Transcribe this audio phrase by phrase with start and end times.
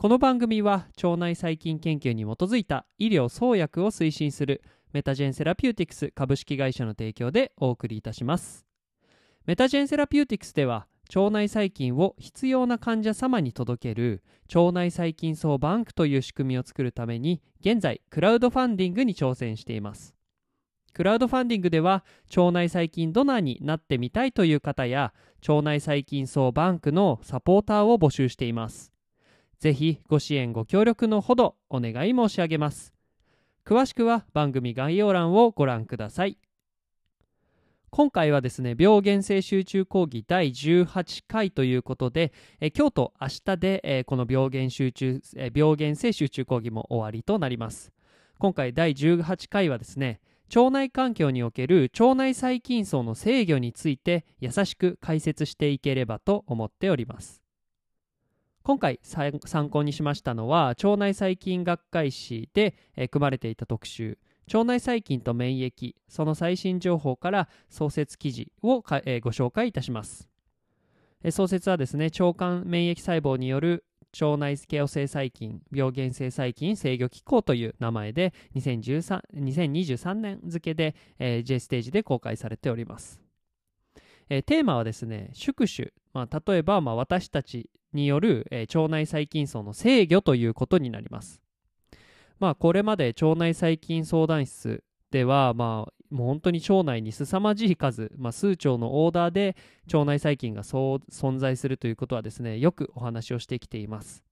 [0.00, 4.62] この番組は腸内細菌研究に基づいた医療創薬を推進する
[4.94, 8.64] メタジェンセラピューティクス株式会社の提供でお送りいたします。
[9.44, 14.22] メタジェンセラピューティクスでは腸内細菌を必要な患者様に届ける
[14.54, 20.14] 腸内細菌叢バンクという仕組みを作るために現在クラウドファンディングに挑戦しています。
[20.94, 25.12] クラウドファンディングでは腸内細菌ドナーになってみたいという方や
[25.46, 28.94] 腸内細菌叢バンクのサポーターを募集しています。
[29.60, 32.94] ぜひご支援ご協力のほどお願い申し上げます。
[33.66, 36.38] 詳しくは番組概要欄をご覧ください。
[37.90, 47.92] 今回はですね病原性集中講義第18回ということで、え今日と明日で、えこの病原集中、え病原性集中講義も終わりとなります。
[48.38, 50.20] 今回第18回はですね
[50.56, 57.39] 腸内環境における腸内細菌層の制御について優しく解説していければと思っております。
[58.70, 64.16] 今回参考にしましたのは腸内細菌学会誌で、え組まれていた特集。
[64.46, 65.94] 腸内細菌と免疫。
[66.06, 70.28] その最新情報から創設記事を、えー、ご紹介いたします、
[71.24, 73.84] えー、創設はですね腸管免疫細胞による
[74.20, 83.20] 腸内ケオ性細菌病原性細菌制御機構という名前で2013 2023年付で、えー、J ステージで公開されております、
[84.30, 91.42] えー、テーマはですね宿主、まあ、例えば、まあ、私たちによる、えー、腸内細菌層の制御ということになります。
[92.38, 99.56] まあ、これまで腸内細菌相談室では、まあ、もう本当に腸内に凄まじい数、まあ、数兆のオーダーで
[99.92, 104.24] 腸内細菌が存在するということはですねよくお話をしてきています。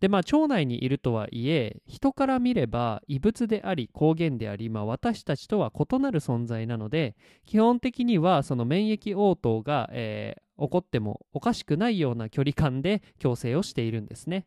[0.00, 14.46] でまあ腸内にいるとはいえ人から見れば異物であり抗原であり、まあ、私たちとは異なる存在なので基本的にはその免疫応答が、えー、起こってもおかしくないような距離感で共生をしているんですね。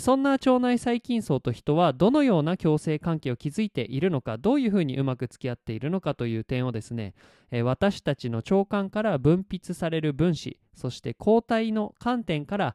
[0.00, 7.14] そんな腸内細菌層と人はどのような共生関係を築いているのかどういうふうにうまく付き合っているのかという点をですね
[7.62, 12.74] 私たちの腸管から分泌される分子そして抗体の観点から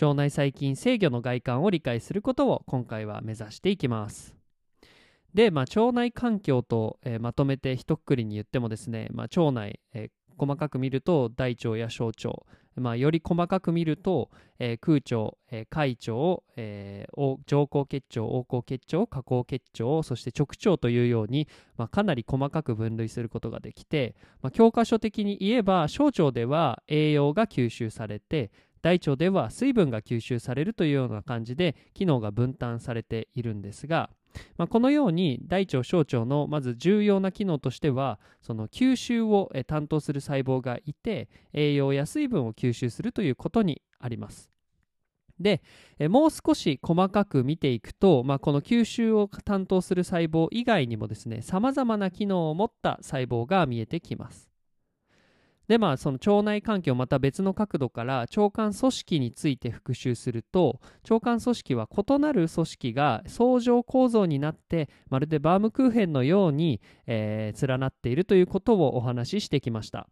[0.00, 4.34] 腸内細菌制御の外観を理解することを今回は目指していきます。
[5.34, 12.30] で、まあ、腸内環境と、えー、まとめて一括りに言ってもですね、まあ、腸内、えー、細かく見ると大腸や小腸、
[12.76, 28.50] まあ、より細かく見ると、えー、空腸、えー、海腸、えー、上行結腸横行結腸下行結腸そして直腸というように、まあ、かなり細かく分類することができて、まあ、教科書的に言えば小腸では栄養が吸収されて
[28.84, 34.10] 大腸では水分が吸収されるというような感じで機能が分担されているんですが、
[34.58, 44.50] まあ、このように大腸小腸のまず重要な機能としてはその吸収を担当する細胞がいて栄養や水分を吸収するということにあります。
[45.40, 45.62] で
[46.10, 54.53] もう少し細かく見ていくと、まあ、この吸収を担当する細胞以外にもですねさまざまな機能を持った細胞が見えてきます。
[55.68, 70.08] でまあその腸内環境また別の角度から腸管組織について復習すると腸管組織は異なる組織が相乗構造になってまるでバームクーヘンのように、えー、連なっているということをお話ししてきました。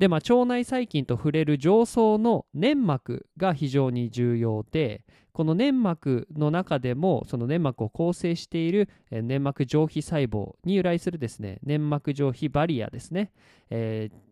[0.00, 13.30] でまあ腸内細菌と触れる上層の粘膜が非常に重要でこの粘膜の中でもその粘膜を構成している粘膜上皮細胞に由来するですね粘膜上皮バリアですね、
[13.68, 14.29] えー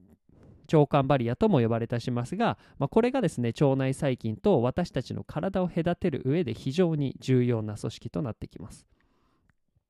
[0.72, 8.86] 腸管バリアとも呼ばれたしますが、まあ、これがですね腸内細菌と私たちの体を隔てる上で非常に重要な組織となってきます。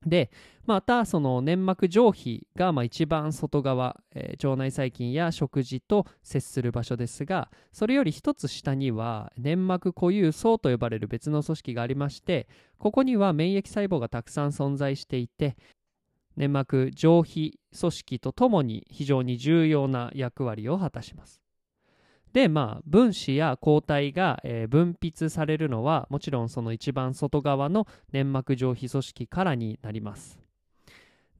[0.06, 0.30] で
[0.64, 12.48] またその粘膜上皮がまあ一番外側、えー、腸内細菌や食事と接する場所ですがそれより一つ下には粘膜固有層と呼ばれる別の組織がありまして
[12.78, 15.56] ここには免疫細胞がたくさん存在していて
[16.38, 21.42] 粘膜上皮組織とともに非常に重要な役割を果たします。
[22.32, 30.47] でまあ分子や抗体が、えー、分泌されるのはもちろんその一番外側の粘膜上皮組織からになります。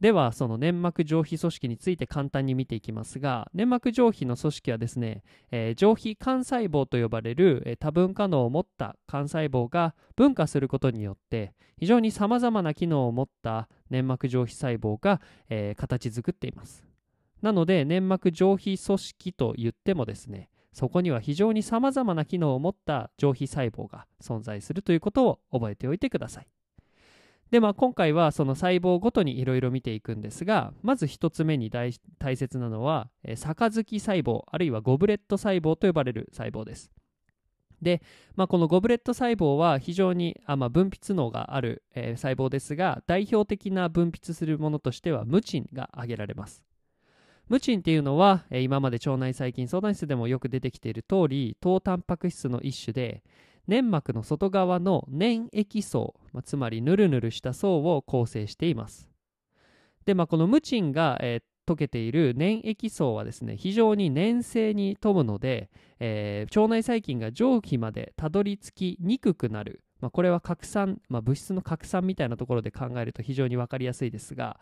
[0.01, 16.85] ではその粘膜上皮組織について簡単に見ていきますが粘膜上皮の組織はですね、えー、上皮幹細胞と呼ばれる、えー、多分化能を持った幹細胞が分化することによって非常にさまざまな機能を持った粘膜上皮細胞が、えー、形作っています。
[17.43, 26.49] なので粘膜上皮組織と言ってもですねそこには非常にさまざまな機能を持った上皮細胞が存在するということを覚えておいてください。
[27.51, 31.93] で、まあ、今回はその細胞ごとにいろいろ見ていくんですが、まず1つ目に大
[32.37, 36.91] 切なのは、えー、杯細胞、あるいはゴブレット細胞と呼ばれる細胞です。
[37.81, 38.03] で、
[38.35, 46.65] まあ、このゴブレット細胞は非常にあ、まあ、分泌能がある、えー、細胞ですが、代表的な分泌するものとしてはムチンが挙げられます。
[47.49, 53.23] ムチンっていうのは、えー、今まで腸内細菌相談室でもよく出てきている通り、糖タンパク質の一種で、
[53.69, 59.09] 粘膜の外側の粘液層、まあ、つまりヌルヌルした層を構成しています。
[60.07, 65.71] で、まあ、このムチンが、えー、溶けている粘液層はですね、非常に粘性に富むので、
[66.01, 69.85] えー、腸内細菌が上皮までたどり着きにくくなる。
[70.01, 74.59] まあ、これは拡散、まあ、物質の拡散みたいなところで考えると非常に分かりやすいですが、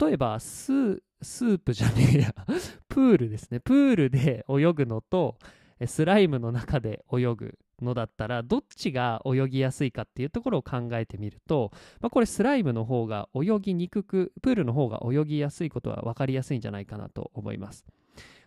[0.00, 2.34] 例えばスープじゃねえや
[2.88, 5.38] プールですねプールで泳ぐのと
[5.86, 11.70] スライムの中で泳ぐのだったらどっちが泳ぎやすいかっていうところを考えてみると、
[12.00, 17.84] まあ、これスライムの方が泳ぎにくくプールの方が泳ぎやすいことは分かりやすいんじゃないかなと思います。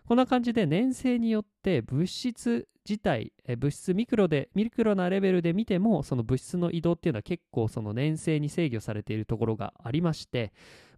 [0.06, 10.52] こんな感じで粘性によって物質自体え物質ミクロでミクロなレベルで見てもその物質の移動っていうのは結構その粘性に制御されているところがありまして、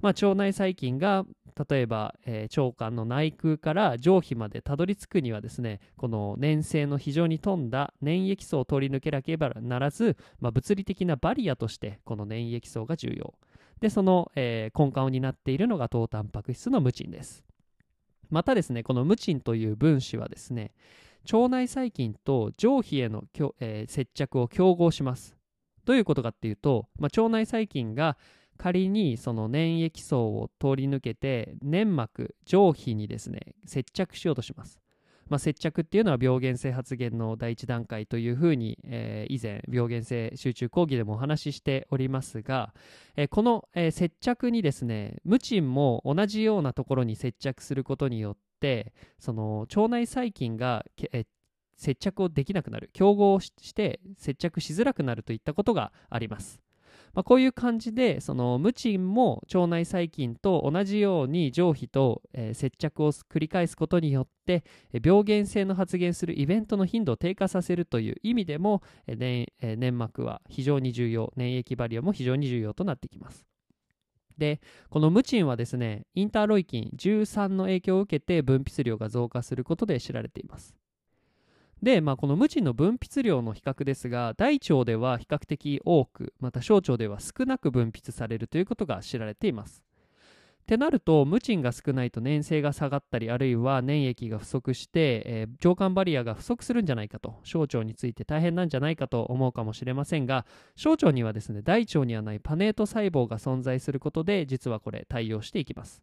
[0.04, 1.24] まあ、腸内細菌が
[1.66, 13.32] 例えば、えー、腸管の内腔から上皮までたどり着くにはですねこの粘性の非常に富んだ粘液層を通り抜けなければならず、まあ、物理的なバリアとしてこの粘液層が重要。
[13.80, 17.42] でその、えー、根幹を担っているのが糖タンパク質のムチンです。
[18.28, 20.72] またですねこのムチンという分子はですね
[21.32, 23.24] 腸内細菌と上皮への、
[23.58, 25.34] えー、接着を競合します。
[25.86, 28.18] どういうことかっていうと、まあ、腸内細菌が
[28.56, 34.80] 仮にその粘液層を通り抜けて粘膜上皮にですね接着しようとします。
[35.28, 42.74] まあ、接着っていうのは病原性発現の第一段階というふうに、えー、以前病原性集中講義でもお話ししておりますが、
[43.16, 51.24] えー、この、えー、接着にですねムチンも同じようなところに接着することによってその腸内細菌が、え
[51.76, 56.63] 接着をできなくなる競合して接着しづらくなるといったことがあります。
[57.14, 73.46] まあ、こういう感じでそのムチンも腸内細菌と同じように上皮と、えー、接着を繰り返すことによって病原性の発現するイベントの頻度を低下させるという意味でも、えーえー、粘膜は非常に重要粘液バリアも非常に重要となってきます。
[74.36, 80.74] でこのムチンはですねインターロイキン13の影響を受けて分泌量が増加することで知られています。
[81.84, 89.84] で、まあ、このムチンの分泌量の比較ですが大腸では比較的多くまた小腸では少なく分泌されるということが知られています。
[90.62, 106.02] ってなるとムチンが少ないと粘性が下がったりあるいは粘液が不足して、えー、腸管バリアが不足するんじゃないかと小腸について大変なんじゃないかと思うかもしれませんが小腸にはですね大腸にはないパネート細胞が存在することで実はこれ対応していきます。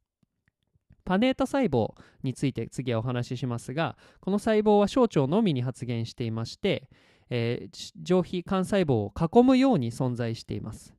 [1.03, 1.94] パネータ細胞
[2.24, 6.89] について次はお話ししますがこの細胞は小腸のみに発現していまして、
[7.30, 10.94] えー、上皮幹細胞を囲むように存在しています、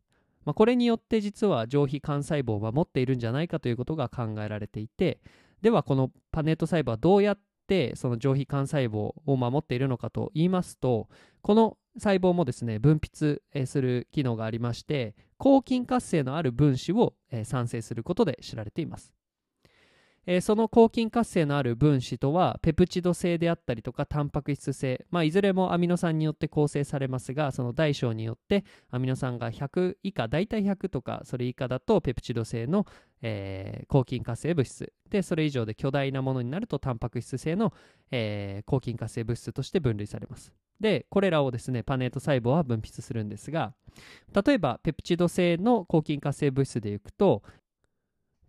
[0.44, 5.20] まあ、これによって実は上皮幹細胞を守っているんじゃないかということが考えられていて
[5.60, 7.38] ではこのパネート細胞はどうやっ
[7.68, 11.08] てその上皮幹細胞を守っているのかと言いますと
[11.40, 19.12] この細胞もですね分泌する機能がありまして抗菌活性のある分子を産生することで知られています。
[20.26, 32.86] えー、その抗菌活性のある分子とはペプチド性であったりとかタンパク質性、まあ、いずれもアミノ酸によって構成されますがその大小によってアミノ酸が100以下大体100とかそれ以下だとペプチド性の、
[33.20, 34.92] えー、抗菌活性物質。
[35.10, 37.74] でそれ以上で巨大なものになるとタンパク質性の、
[38.10, 40.54] えー、抗菌活性物質として分類されます。
[40.80, 43.72] でこれらをですねパネート細胞は分泌するんですが
[44.44, 47.42] 例えばペプチド性の抗菌活性物質でいくと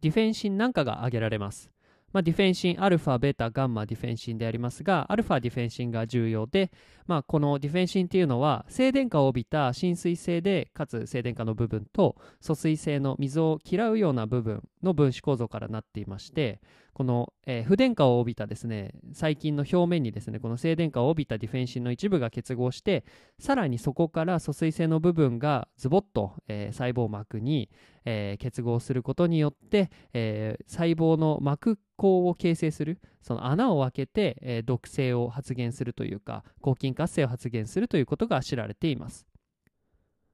[0.04, 1.72] ディフェンシンなんかが挙げられます。
[2.12, 6.72] まあ、ディフェンシン、アルファ、ベータ、ガンマ、ディフェンシンでありますが、アルファディフェンシンが重要で、
[7.08, 16.60] まあ、このディフェンシンっていうのは、静電化を帯びた浸水性で、かつ静電化の部分と、疎水性の水を嫌うような部分の分子構造からなっていまして、
[16.94, 23.04] この、えー、不電荷を帯びたですね細菌の表面にですねこの静電荷を帯びたディフェンシンの一部が結合して
[23.40, 27.70] さらにそこから疎水性の部分がズボッと、えー、細胞膜に、
[28.06, 39.26] えー、結合することによって、え細胞の膜孔を形成するその穴を開けて、え毒性を発現するというか抗菌活性を発現するということが知られています。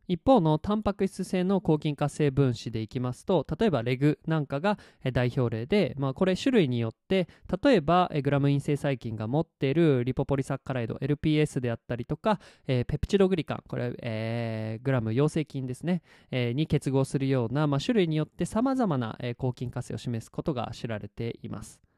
[0.10, 4.80] 一方のタンパク質性の抗菌活性分子でいきますと例えばレグなんかが
[5.14, 7.28] 代表例で、まあ、これ種類によって
[7.64, 16.02] 例えばグラム陰性細菌が持っているリポポリサッカライド LPS であったりとか、えー、ペプチドグリカンこれ、えー、グラム陽性菌ですね、
[16.32, 21.89] えー、に結合するような、まあ、種類によってさまざまな、抗菌活性を示すことが知られています。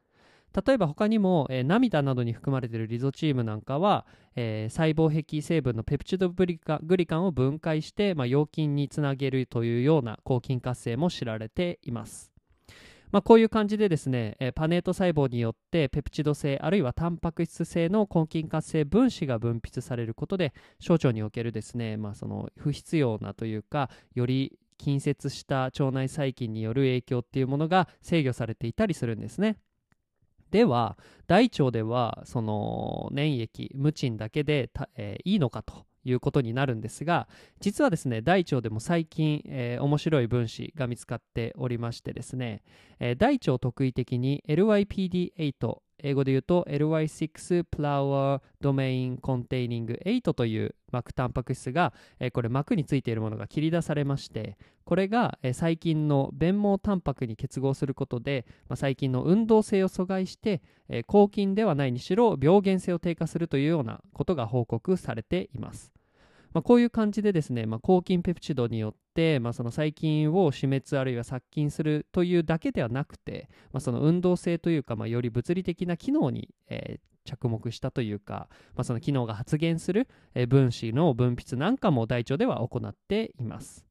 [0.54, 4.06] 例えば他にも、えー、涙などに含まれているリゾチームなんかは、
[4.36, 12.32] えー、細胞壁成分のペプチドグリカンを分解して、まあ、陽菌につなげるというような抗菌活性も知られています。
[13.12, 29.58] まあ、こういう感じでですね、えー、パネート細胞によってペプチド性あるいはタンパク質性の抗菌活性分子が分泌されることで小腸におけるですね、まあ、その不必要なというかより近接した腸内細菌による影響っていうものが制御されていたりするんですね。
[30.52, 37.26] では大腸ではその粘液無賃だけで、えー、いいのかということになるんですが
[37.60, 42.62] 実はですね大腸でも最近、えー、面白い分子が見つかっておりましてですね、
[43.00, 65.92] えー、大腸特異的に LYPD8 英語で言うと LY6 Flower Domain Containing 8という膜タンパク質が、えー、これ膜についているものが切り出されましてこれが、えー、細菌の弁毛タンパクに結合することで、まあ、細菌の運動性を阻害して、えー、抗菌ではないにしろ病原性を低下するというようなことが報告されています。
[66.52, 68.94] まあ、こういう感じでですね、まあ、抗菌ペプチドによっ、
[69.40, 83.84] まあ、その細菌を死滅あるいは殺菌するというだけではなくて、まあ、その運動性というか、まあ、より物理的な機能に、えー、着目したというか、まあ、その機能が発現する、えー、分子の分泌なんかも大腸では行っています。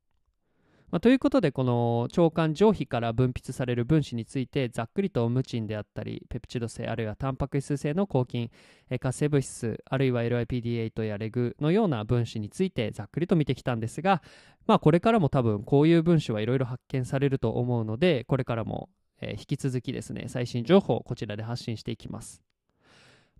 [0.91, 8.51] まあ、ということでこの腸管上皮から分泌される分子についてざっくりとムチンであったりペプチド性あるいはタンパク質性の抗菌
[8.99, 14.21] 活性物質あるいは LIPD8 やレグのような分子についてざっくりと見てきたんですが、
[14.67, 18.89] まあ、これからも多分こういう分子はいろいろ発見されると思うのでこれからも
[19.21, 22.50] 引き続きですね最新情報をこちらで発信していきます。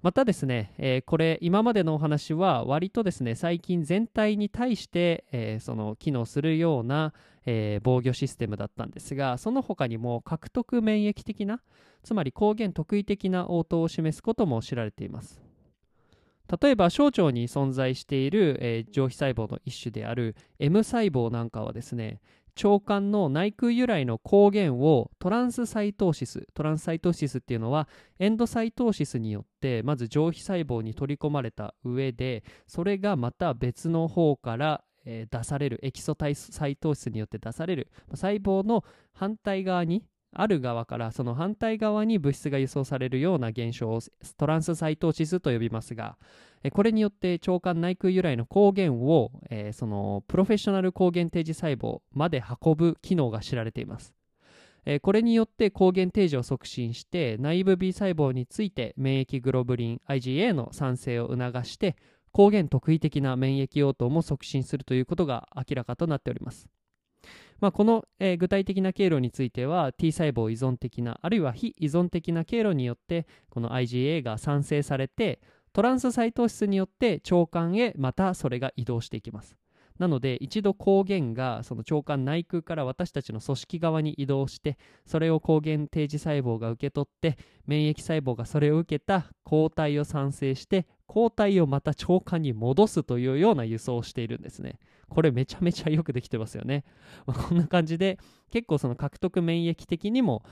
[0.01, 7.13] またですね、えー、これ今までのお話は割とですね細菌全体に対して、えー、その機能するような、
[7.45, 11.61] えー、防御システムだったんですがその他にも獲得免疫的な
[12.03, 15.41] つまり抗原特異的な応答を示すことも知られています。
[16.61, 22.19] 例えば小腸に存在している、え、上皮細胞の一種である M 細胞なんかはですね
[22.55, 27.87] 腸管の内腔由来の抗原をトランスサイトーシストランスサイトーシスっていうのは
[28.19, 40.03] エンドサイトーシスによってまず上皮細胞に取り込まれた上でそれがまた別の方から、え、出されるエキソタイサイトーシスによって出される細胞の反対側に
[40.33, 43.99] ある側からその反対側に物質が輸送されるような現象を
[44.37, 46.17] トランスサイトーシスと呼びますが
[46.69, 54.13] これによって腸管内腔由来の抗原を、えー、そのプロフェッショナル抗原提示細胞まで運ぶ機能が知られています。
[54.85, 61.95] えー、これによって抗原提示を促進して内部 B 細胞について免疫グロブリン IgA の産生を促して
[62.31, 66.67] 抗原特異的な免疫応答も促進するということが明らかとなっております。
[67.59, 75.39] まあ、この、えー、具体的な経路については T 細胞依存的なあるいは非依存的な経路によってこの IgA が産生されて
[75.73, 79.57] トランスサイト質によって腸管へまたそれが移動していきます。
[79.99, 87.37] なので一度抗原がその腸管内腔から私たちの組織側に移動してそれを抗原提示細胞が受け取って
[87.67, 94.79] 免疫細胞がそれを受けた抗体を産生して抗体をまた腸管に戻すというような輸送をしているんですね。
[95.09, 96.85] これめちゃめちゃよくできてますよね、
[97.27, 98.17] まあ、こんな感じで
[98.49, 100.43] 結構その獲得免疫的にも、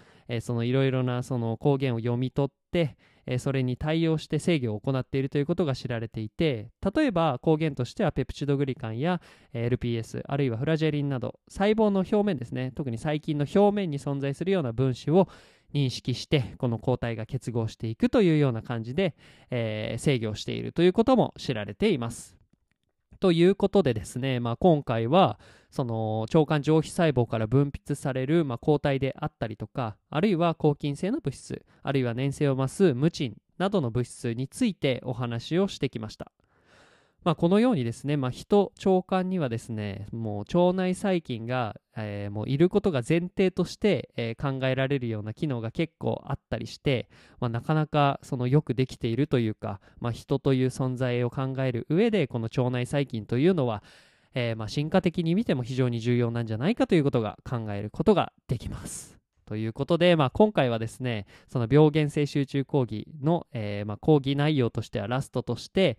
[0.42, 2.96] そのいろいろなその抗原を読み取って
[3.32, 9.22] えそれに対応して制御を行っているということが知られていて例えば抗原としてはペプチドグリカンや
[9.54, 15.28] LPS あるいはフラジェリンなど細胞の表面ですね特に細菌の表面に存在するような分子を
[15.76, 19.16] 認識してこの抗体が結合していくというような感じで、
[19.52, 22.39] えー、制御しているということも知られています。
[23.20, 25.40] ということでですね、まあ、今回は
[25.72, 36.32] その腸管上皮細胞から分泌される、まあ、抗体であったりとかあるいは抗菌性の物質あるいは粘性を増すムチンなどの物質についてお話をしてきました。
[37.24, 47.10] まあ、このようにですね、まあ、人腸管にはですねもう腸内細菌がえーもういることが前提として、えー考えられるような機能が結構あったりして、
[47.40, 53.84] まあ、なかなかそのよくできているというか、まあ、人という存在を考える上でこの腸内細菌というのは、
[54.34, 59.20] えーまあ進化的に見ても非常に重要なんじゃないかということが考えることができます。
[59.46, 65.98] ということで、まあ、今回はですねその病原性集中講義の、えーまあ、講義内容としてはラストとして、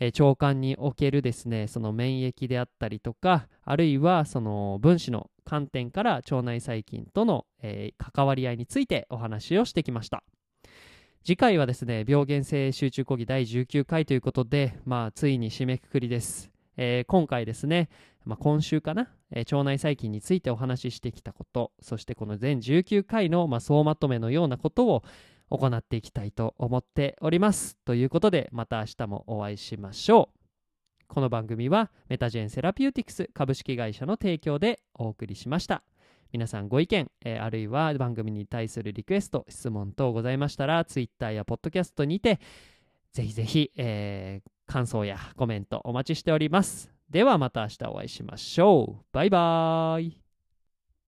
[0.00, 10.22] えー腸管におけるですねその免疫であったりとかあるいはその分子の観点から腸内細菌との、えー関わり合いについてお話をしてきました。
[11.24, 17.90] 次回はですね病原性集中講義第19回ということで、まあ、ついに締めくくりです、えー今回ですね、
[18.24, 25.04] まあ、今週かな、え腸内細菌についてお話ししてきたことそしてこの全19回の、まあ、総まとめのようなことを
[25.58, 30.38] 行っていきたいと思っておりますということでまた明日もお会いしましょう。
[31.08, 35.82] この番組はメタジェンセラピューティクス株式会社の提供でお送りしました。
[36.32, 42.40] 皆さんご意見、えーあるいは番組に対するリクエスト質問等ございましたら Twitter や Podcast にて
[43.12, 46.90] ぜひぜひ、えー感想やコメントお待ちしております。
[47.10, 49.04] ではまた明日お会いしましょう。
[49.12, 50.21] バイバーイ。